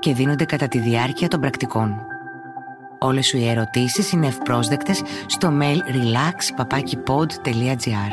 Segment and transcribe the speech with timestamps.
[0.00, 1.96] και δίνονται κατά τη διάρκεια των πρακτικών.
[2.98, 8.12] Όλες σου οι ερωτήσεις είναι ευπρόσδεκτες στο mail relax.papakipod.gr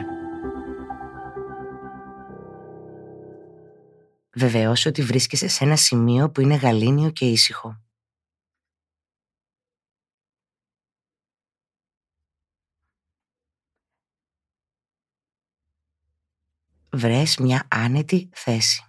[4.36, 7.78] Βεβαιώσου ότι βρίσκεσαι σε ένα σημείο που είναι γαλήνιο και ήσυχο.
[16.98, 18.87] βρες μια άνετη θέση.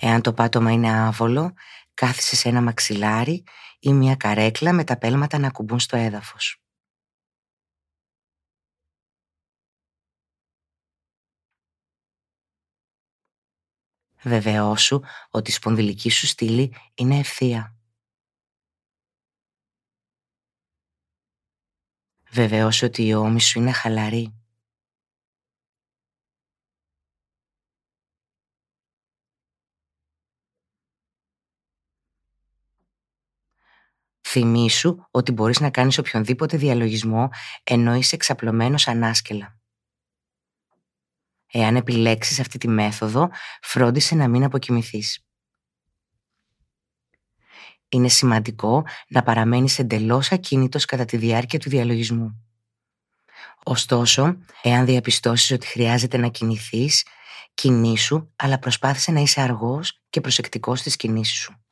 [0.00, 1.54] Εάν το πάτωμα είναι άβολο,
[1.94, 3.44] κάθισε σε ένα μαξιλάρι
[3.78, 6.60] ή μια καρέκλα με τα πέλματα να κουμπούν στο έδαφος.
[14.22, 17.76] Βεβαιώσου ότι η σπονδυλική σου στήλη είναι ευθεία.
[22.30, 24.45] Βεβαίως ότι η ώμη σου είναι χαλαρή.
[34.28, 37.28] Θυμήσου ότι μπορείς να κάνεις οποιονδήποτε διαλογισμό
[37.64, 39.58] ενώ είσαι εξαπλωμένος ανάσκελα.
[41.46, 45.26] Εάν επιλέξεις αυτή τη μέθοδο, φρόντισε να μην αποκοιμηθείς
[47.88, 52.44] είναι σημαντικό να παραμένεις εντελώς ακίνητος κατά τη διάρκεια του διαλογισμού.
[53.64, 57.06] Ωστόσο, εάν διαπιστώσεις ότι χρειάζεται να κινηθείς,
[57.54, 61.65] κινήσου, αλλά προσπάθησε να είσαι αργός και προσεκτικός στις κινήσεις σου.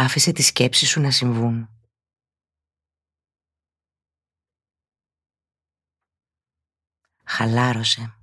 [0.00, 1.68] Άφησε τις σκέψεις σου να συμβούν.
[7.24, 8.18] Χαλάρωσε.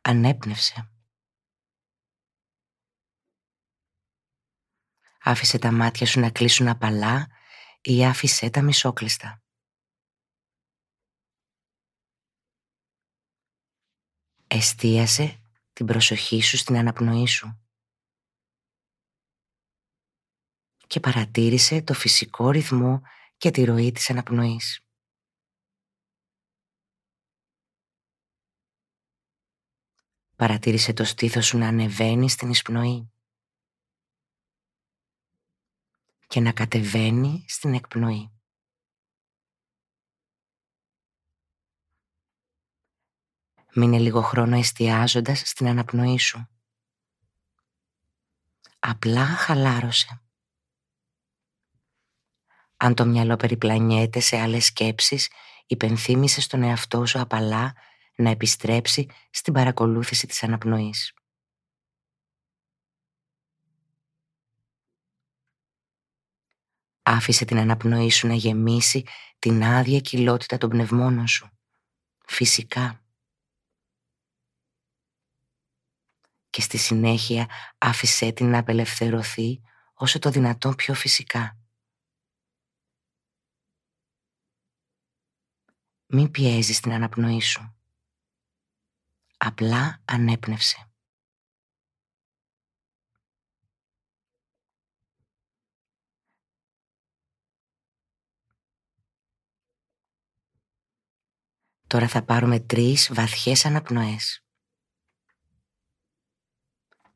[0.00, 0.90] Ανέπνευσε.
[5.22, 7.28] Άφησε τα μάτια σου να κλείσουν απαλά
[7.80, 9.42] ή άφησε τα μισόκλειστα.
[14.46, 15.47] Εστίασε
[15.78, 17.60] την προσοχή σου στην αναπνοή σου
[20.86, 23.02] και παρατήρησε το φυσικό ρυθμό
[23.36, 24.80] και τη ροή της αναπνοής.
[30.36, 33.12] Παρατήρησε το στήθος σου να ανεβαίνει στην εισπνοή
[36.26, 38.37] και να κατεβαίνει στην εκπνοή.
[43.80, 46.48] Μείνε λίγο χρόνο εστιάζοντας στην αναπνοή σου.
[48.78, 50.22] Απλά χαλάρωσε.
[52.76, 55.30] Αν το μυαλό περιπλανιέται σε άλλες σκέψεις,
[55.66, 57.74] υπενθύμησε στον εαυτό σου απαλά
[58.14, 61.14] να επιστρέψει στην παρακολούθηση της αναπνοής.
[67.02, 69.04] Άφησε την αναπνοή σου να γεμίσει
[69.38, 71.50] την άδεια κοιλότητα των πνευμόνων σου.
[72.26, 73.02] Φυσικά.
[76.50, 77.46] Και στη συνέχεια
[77.78, 79.60] άφησέ την να απελευθερωθεί
[79.94, 81.58] όσο το δυνατόν πιο φυσικά.
[86.06, 87.76] Μην πιέζεις την αναπνοή σου.
[89.36, 90.88] Απλά ανέπνευσε.
[101.86, 104.47] Τώρα θα πάρουμε τρεις βαθιές αναπνοές.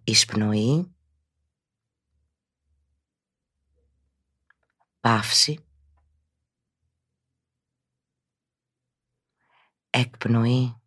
[0.05, 0.95] Εισπνοή.
[5.01, 5.65] Παύση.
[9.91, 10.81] Εκπνοή.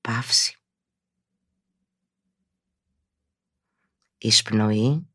[0.00, 0.56] Παύση.
[4.18, 5.08] Εισπνοή.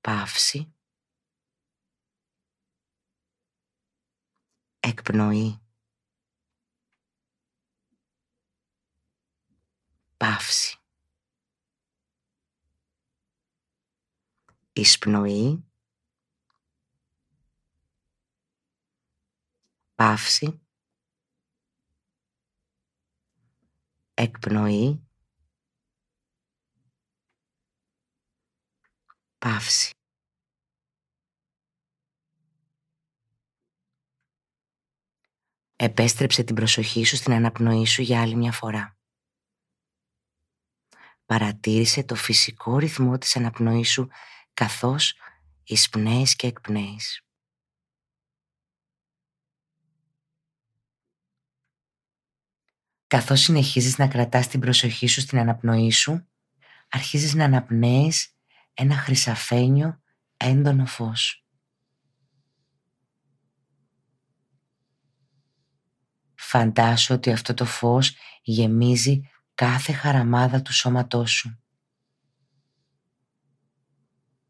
[0.00, 0.75] Παύση.
[5.06, 5.60] Εκπνοή.
[10.16, 10.78] Παύση.
[14.76, 15.64] εισπνοή,
[19.94, 20.60] παύση,
[24.14, 25.06] εκπνοή,
[29.38, 29.95] παύση.
[35.76, 38.96] Επέστρεψε την προσοχή σου στην αναπνοή σου για άλλη μια φορά.
[41.26, 44.08] Παρατήρησε το φυσικό ρυθμό της αναπνοής σου
[44.54, 45.14] καθώς
[45.64, 47.20] εισπνέεις και εκπνέεις.
[53.06, 56.28] Καθώς συνεχίζεις να κρατάς την προσοχή σου στην αναπνοή σου,
[56.88, 58.34] αρχίζεις να αναπνέεις
[58.74, 60.02] ένα χρυσαφένιο
[60.36, 61.45] έντονο φως.
[66.48, 71.58] Φαντάσου ότι αυτό το φως γεμίζει κάθε χαραμάδα του σώματός σου.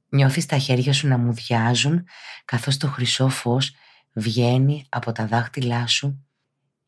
[0.09, 2.05] Νιώθεις τα χέρια σου να μουδιάζουν
[2.45, 3.75] καθώς το χρυσό φως
[4.13, 6.27] βγαίνει από τα δάχτυλά σου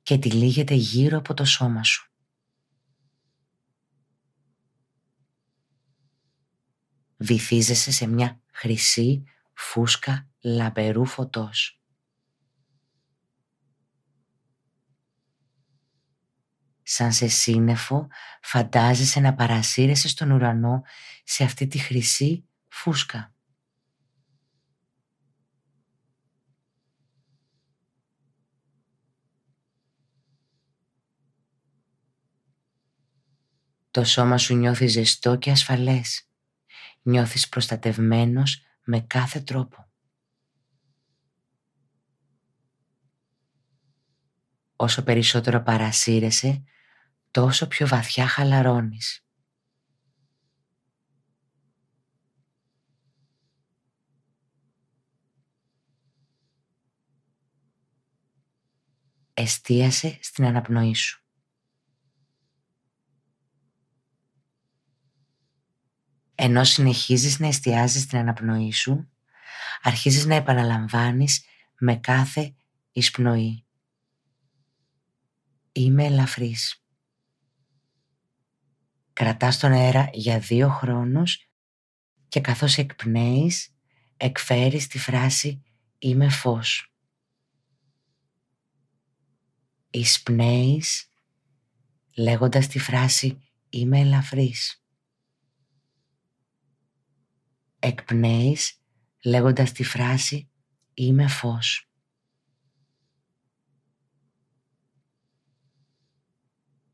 [0.02, 2.12] και τυλίγεται γύρω από το σώμα σου.
[7.16, 9.24] Βυθίζεσαι σε μια χρυσή
[9.54, 11.77] φούσκα λαμπερού φωτός.
[16.90, 18.08] Σαν σε σύννεφο
[18.42, 20.82] φαντάζεσαι να παρασύρεσαι στον ουρανό
[21.24, 23.34] σε αυτή τη χρυσή φούσκα.
[33.90, 36.28] Το σώμα σου νιώθει ζεστό και ασφαλές.
[37.02, 39.88] Νιώθεις προστατευμένος με κάθε τρόπο.
[44.76, 46.62] Όσο περισσότερο παρασύρεσαι,
[47.30, 49.22] τόσο πιο βαθιά χαλαρώνεις.
[59.34, 61.22] Εστίασε στην αναπνοή σου.
[66.34, 69.08] Ενώ συνεχίζεις να εστιάζεις την αναπνοή σου,
[69.82, 71.44] αρχίζεις να επαναλαμβάνεις
[71.78, 72.54] με κάθε
[72.92, 73.64] εισπνοή.
[75.72, 76.82] Είμαι ελαφρύς.
[79.18, 81.48] Κρατάς τον αέρα για δύο χρόνους
[82.28, 83.74] και καθώς εκπνέεις,
[84.16, 85.62] εκφέρεις τη φράση
[85.98, 86.92] «Είμαι φως».
[89.90, 91.10] Εισπνέεις
[92.16, 93.38] λέγοντας τη φράση
[93.68, 94.84] «Είμαι ελαφρύς»
[97.78, 98.82] εκπνέεις
[99.24, 100.50] λέγοντας τη φράση
[100.94, 101.90] «Είμαι φως».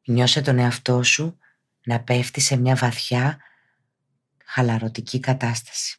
[0.04, 1.38] Νιώσε τον εαυτό σου
[1.84, 3.38] να πέφτει σε μια βαθιά
[4.44, 5.98] χαλαρωτική κατάσταση.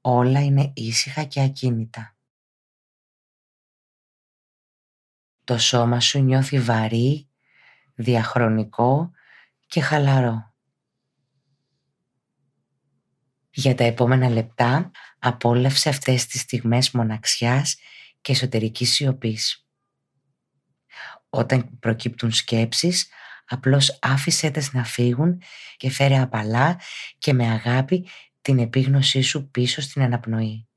[0.00, 2.16] Όλα είναι ήσυχα και ακίνητα.
[5.44, 7.28] Το σώμα σου νιώθει βαρύ,
[7.94, 9.10] διαχρονικό
[9.66, 10.52] και χαλαρό.
[13.50, 17.76] Για τα επόμενα λεπτά απόλαυσε αυτές τις στιγμές μοναξιάς
[18.20, 19.67] και εσωτερικής σιωπής.
[21.28, 23.08] Όταν προκύπτουν σκέψεις,
[23.46, 25.42] απλώς άφησέ τες να φύγουν
[25.76, 26.80] και φέρε απαλά
[27.18, 28.08] και με αγάπη
[28.40, 30.67] την επίγνωσή σου πίσω στην αναπνοή.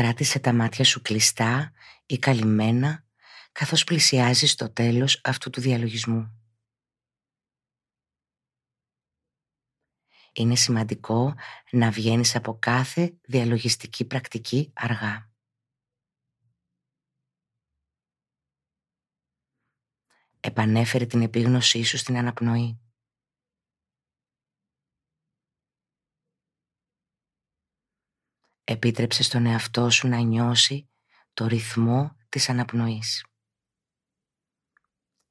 [0.00, 1.72] Κράτησε τα μάτια σου κλειστά
[2.06, 3.06] ή καλυμμένα
[3.52, 6.40] καθώς πλησιάζεις το τέλος αυτού του διαλογισμού.
[10.32, 11.34] Είναι σημαντικό
[11.70, 15.30] να βγαίνεις από κάθε διαλογιστική πρακτική αργά.
[20.40, 22.80] Επανέφερε την επίγνωσή σου στην αναπνοή.
[28.70, 30.88] Επίτρεψε στον εαυτό σου να νιώσει
[31.32, 33.24] το ρυθμό της αναπνοής.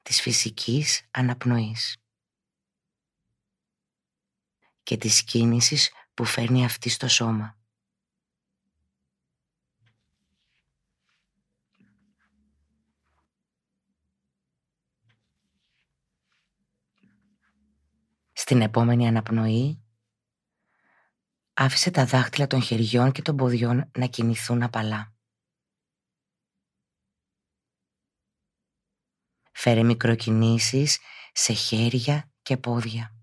[0.01, 1.98] Της φυσικής αναπνοής.
[4.84, 7.58] Και της κίνησης που φέρνει αυτή στο σώμα.
[18.34, 19.84] Στην επόμενη αναπνοή
[21.62, 25.13] άφησε τα δάχτυλα των χεριών και των ποδιών να κινηθούν απαλά.
[29.51, 31.00] Φέρε μικροκινήσεις
[31.32, 33.16] σε χέρια και πόδια.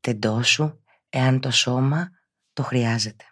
[0.00, 2.10] Τεντώσου εάν το σώμα
[2.52, 3.24] το χρειάζεται.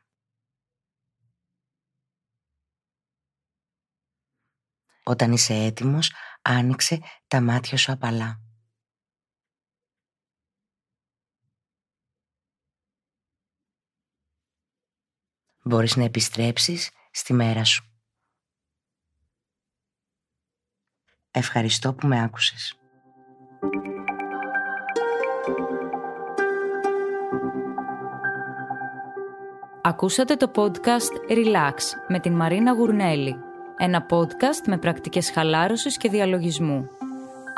[5.02, 8.47] Όταν είσαι έτοιμος, άνοιξε τα μάτια σου απαλά.
[15.68, 17.84] Μπορείς να επιστρέψεις στη μέρα σου.
[21.30, 22.78] Ευχαριστώ που με άκουσες.
[29.82, 31.74] Ακούσατε το podcast Relax
[32.08, 33.36] με την Μαρίνα Γουρνέλη.
[33.76, 36.97] Ένα podcast με πρακτικές χαλάρωσης και διαλογισμού.